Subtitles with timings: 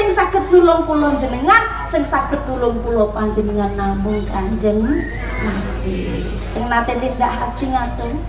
[0.00, 4.80] sing saged nulung kula jenengan sing saged tulung kula panjenengan namung Kanjeng
[5.44, 6.24] Nabi.
[6.56, 8.24] Sing nate tindak haji ngacung.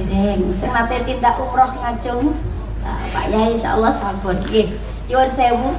[0.00, 2.32] Dereng, sing nate tindak umroh ngacung.
[2.80, 4.40] Nah, Pak Yai insyaallah sampun.
[4.48, 4.72] Nggih
[5.12, 5.76] nyuwun sewu.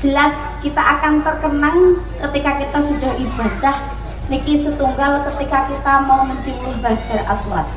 [0.00, 3.76] Jelas kita akan terkenang ketika kita sudah ibadah
[4.32, 7.68] niki setunggal ketika kita mau mencium Hajar Aswad.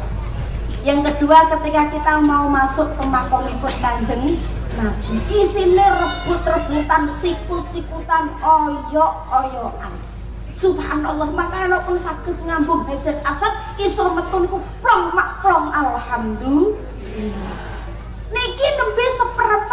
[0.87, 4.39] Yang kedua ketika kita mau masuk ke makomipun kanjeng
[4.79, 5.19] Nabi.
[5.27, 9.93] Isine rebut-rebutan sikut-sikutan oyok-oyokan.
[10.59, 17.55] Subhanallah maka anak pun sakit ngambung Hajar Aswad iso metun ku plong mak plong alhamdulillah.
[18.29, 19.68] Niki nembe seperempat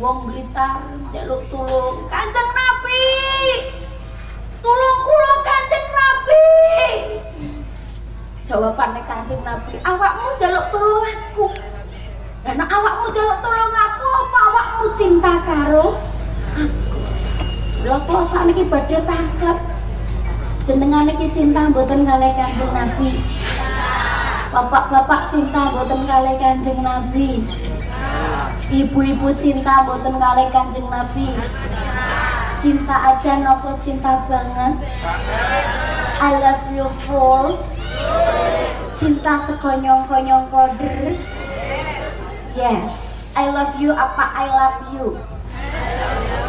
[0.00, 0.80] Wong Blitar
[1.12, 3.04] jaluk tulung Kanjeng Nabi.
[4.64, 6.44] Tulung kula Kanjeng Nabi.
[8.48, 11.52] Jawabane Kanjeng Nabi, awakmu jaluk tulung aku.
[12.40, 15.86] Karena awakmu jaluk tulung aku apa awakmu cinta karo
[16.56, 16.96] aku?
[17.84, 19.58] Lha kok sakniki badhe tangkep.
[20.64, 23.20] Jenengan iki cinta mboten kalih Kanjeng Nabi.
[24.56, 27.44] Bapak-bapak cinta mboten kalih Kanjeng Nabi.
[28.66, 31.30] Ibu-ibu cinta mboten kalih Kanjeng Nabi.
[32.58, 34.74] Cinta aja nopo cinta banget.
[36.18, 37.62] I love you full.
[38.98, 41.14] Cinta sekonyong-konyong koder.
[42.58, 45.06] Yes, I love you apa I love you.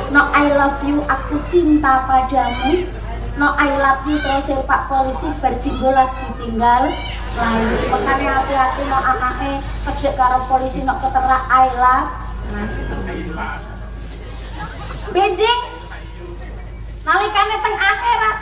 [0.09, 2.97] No I love you aku cinta padamu
[3.38, 6.89] No I love you terus Pak polisi bertinggal lagi tinggal.
[7.38, 12.09] Lain makanya hati-hati no anaknya kerja karo polisi no ketera I love.
[15.13, 15.61] Beijing
[17.05, 18.38] nalikane teng akhirat.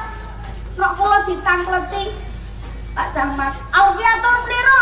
[0.79, 2.15] No kula ditangkleti.
[2.95, 4.81] Pak Camat Alfiatur Pliro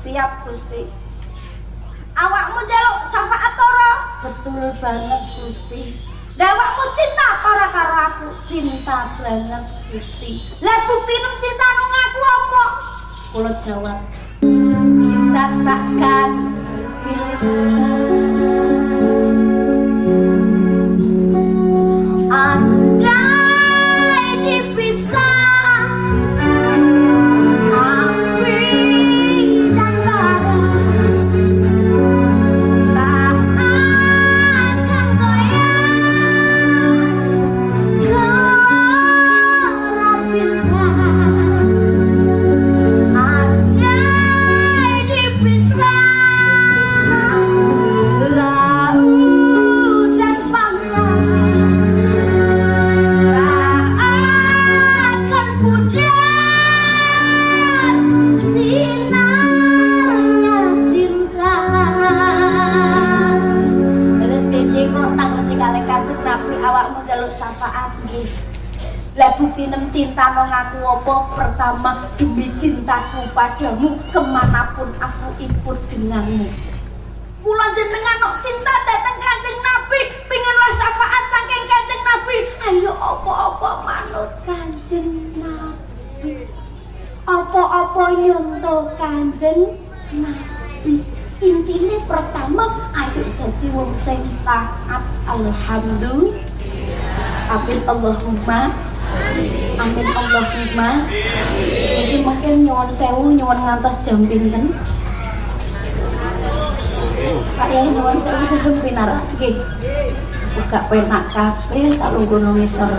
[0.00, 0.88] siap Gusti.
[2.16, 3.92] Awakmu jaluk syafaat toro.
[4.24, 6.00] Betul banget Gusti
[6.38, 8.26] Dawakmu cinta para karo aku.
[8.46, 10.46] Cinta banget Gusti.
[10.62, 12.64] Lah bukti nem cinta nung aku apa?
[13.30, 13.98] Kula jawab.
[14.42, 16.30] Kita takkan
[17.10, 18.19] Andai
[67.50, 68.30] syafaat nggih.
[69.18, 76.46] Lah bukti nem cinta nang aku apa pertama demi cintaku padamu kemanapun aku ikut denganmu.
[77.42, 80.00] Kula jenengan nok cinta datang kanjeng Nabi,
[80.30, 82.36] pingenlah syafaat saking kanjeng Nabi.
[82.70, 86.46] Ayo apa-apa manut kanjeng Nabi.
[87.26, 89.74] Apa-apa nyontoh kanjeng
[90.22, 91.02] Nabi.
[91.42, 96.49] Intinya pertama ayo jadi wong sing taat alhamdulillah.
[97.50, 98.70] Amin Allahumma.
[99.74, 100.90] Amin Allahumma.
[101.98, 104.70] Ini mungkin nyuwun sewu nyuwun ngantos jam pinten?
[107.58, 109.18] Pak Yai nyuwun sewu pun pinar.
[109.34, 109.58] Nggih.
[110.54, 112.90] Buka penak kabeh tak lungguh ngisor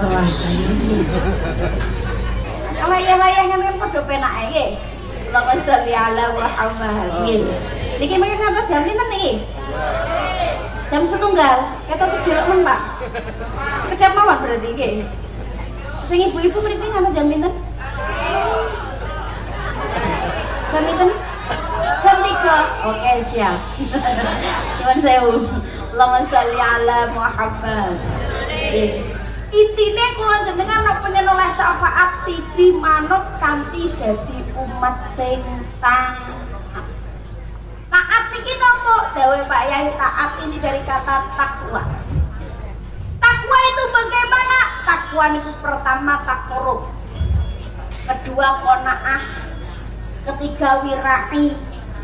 [2.91, 4.75] Layah-layahnya memang padha penak nggih
[5.31, 7.07] Allahumma sholli ala Muhammad.
[7.23, 7.39] Nggih.
[8.03, 9.33] Niki mungkin ngantos jam pinten niki
[10.91, 12.79] Jam setunggal, kita sedulur men pak
[13.87, 15.07] Sekedap mawon berarti nggih
[15.87, 17.53] Sing ibu-ibu mriki ngantos jam pinten?
[20.75, 21.09] Jam pinten?
[22.03, 22.91] Jam 3.
[22.91, 23.57] Oke, siap.
[24.83, 25.47] Cuman sewu.
[25.95, 27.95] Allahumma sholli ala Muhammad.
[29.51, 35.39] Intine kula jenengan napa nyenoleh syafaat siji manut kanthi dadi umat sing
[35.79, 36.50] taat.
[39.11, 41.83] Dawe Pak Yai taat ini dari kata takwa.
[43.21, 44.59] Takwa itu bagaimana?
[44.81, 46.89] Takwa itu pertama takorup,
[48.07, 49.23] kedua konaah,
[50.25, 51.53] ketiga wirai,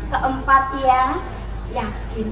[0.08, 1.20] keempat ya
[1.68, 2.28] yakin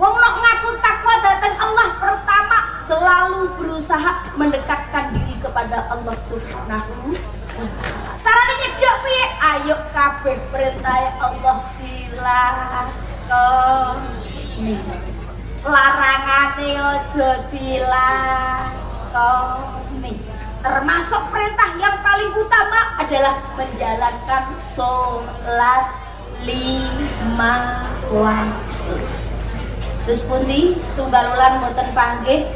[0.00, 2.58] wong nok ngaku takwa datang Allah pertama
[2.88, 7.12] selalu berusaha mendekatkan diri kepada Allah Subhanahu
[8.22, 8.96] Carane nyedok?
[9.42, 11.58] Ayo kabeh perintah Allah
[13.28, 14.72] dilakoni.
[15.68, 18.32] Larangane aja dilakoni.
[20.58, 25.92] Termasuk perintah yang paling utama adalah menjalankan sholat
[26.42, 28.98] lima wajib.
[30.08, 32.48] Terus pundi setunggal ulan mboten panggih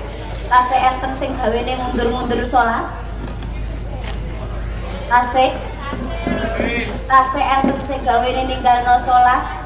[0.49, 2.89] tasih enten sing gawene mundur-mundur sholat
[5.09, 5.53] tasik
[7.05, 9.62] tasik enten sing gawene ninggalno salat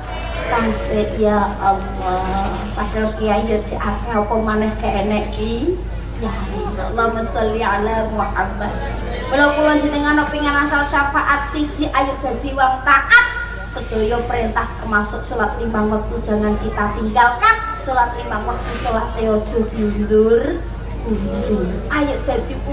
[0.49, 2.55] tasik ya Allah.
[2.75, 5.75] Padahal kiai yo cek akeh apa maneh keenek ki?
[6.23, 6.33] Ya
[6.81, 8.73] Allahumma sholli ala Muhammad.
[9.29, 13.27] Mula kula jenengan pengen asal syafaat siji ayo dadi wong taat
[13.77, 17.57] sedaya perintah termasuk sholat lima waktu jangan kita tinggalkan.
[17.85, 20.63] Sholat lima waktu sholat ojo diundur
[21.07, 22.15] undur ayo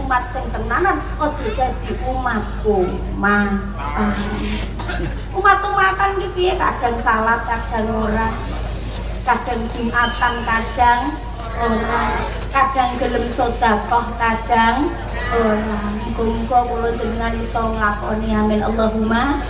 [0.02, 3.62] umat sing tenanan ojo jadi umat umat
[5.34, 8.30] umatan gitu ya kadang salat kadang ora.
[9.24, 11.02] Kadang jumatan kadang
[11.60, 12.04] ora.
[12.52, 14.92] Kadang gelem sodakoh kadang
[15.34, 15.82] ora.
[16.14, 19.42] Muga kula jenengan iso nglakoni amin Allahumma.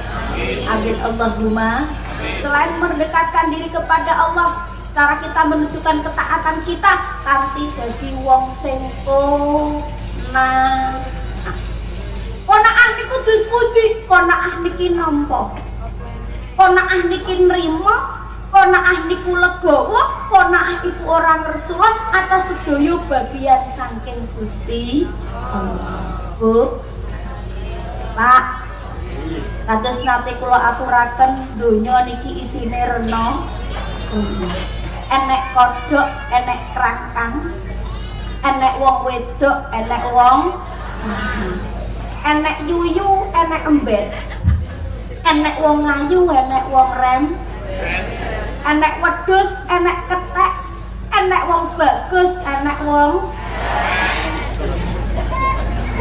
[0.69, 1.91] Amin Allahumma.
[2.39, 6.93] Selain mendekatkan diri kepada Allah cara kita menunjukkan ketaatan kita
[7.25, 8.93] kanthi jadi wong sing
[10.29, 10.93] nah
[12.83, 15.55] konaah niku dus pundi konaah niki nampa?
[16.59, 17.95] Konaah niki nrimo?
[18.51, 26.35] Konaah niku legawa konaah iku ora ngersuwa atas sedaya bagian saking Gusti Allah.
[26.35, 26.83] Bu
[28.19, 28.67] Pak.
[29.63, 33.47] Kados nate kula aturaken donya niki isine rena.
[35.07, 37.47] Enek kodok enek kerangkang
[38.43, 40.51] enek wong wedok enek wong
[42.23, 44.15] enek yuyu enek embes.
[45.27, 47.23] Enek wong ngayu enek wong rem.
[48.63, 50.53] Enek wedus enek ketek.
[51.13, 53.27] Enek wong bagus enek wong.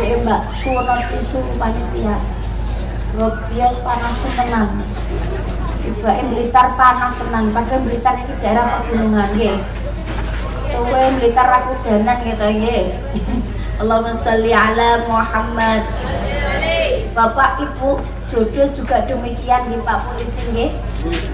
[0.03, 2.17] Ya mbak, surat isu panitia.
[3.13, 4.81] Robias panas tenang
[5.85, 9.61] Ibae Blitar panas tenan, padahal Blitar ini daerah pegunungan nggih.
[10.73, 12.83] Suwe Blitar aku danan gitu nggih.
[13.83, 15.83] Allahumma sholli ala Muhammad.
[17.19, 17.99] Bapak Ibu
[18.31, 20.71] jodoh juga demikian di Pak Polisi nggih.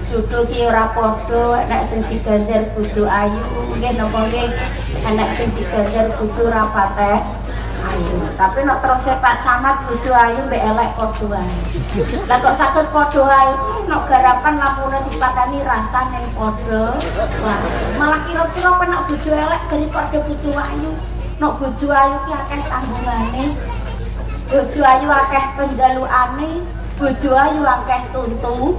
[0.09, 3.45] Jodoh ki ora padha, enak sing diganjar bojo ayu,
[3.77, 4.49] nggih napa nggih?
[5.13, 8.17] Enak sing diganjar bojo ra ayu.
[8.33, 11.57] Tapi nek terus Pak Camat bojo ayu mbek elek padha wae.
[12.25, 16.97] Lah kok saged padha ayu nek garapan lampune dipatani rasane padha
[17.45, 17.69] wae.
[18.01, 20.91] Malah kira-kira penak bojo elek daripada bojo ayu.
[21.39, 23.43] Nek bojo ayu ki akeh tanggungane.
[24.51, 26.49] Bojo ayu akeh penjalukane,
[26.99, 28.75] bojo ayu akeh tuntu.